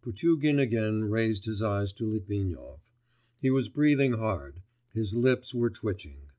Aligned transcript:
Potugin 0.00 0.58
again 0.58 1.04
raised 1.10 1.44
his 1.44 1.60
eyes 1.62 1.92
to 1.92 2.06
Litvinov. 2.10 2.78
He 3.42 3.50
was 3.50 3.68
breathing 3.68 4.14
hard, 4.14 4.62
his 4.94 5.14
lips 5.14 5.54
were 5.54 5.68
twitching. 5.68 6.30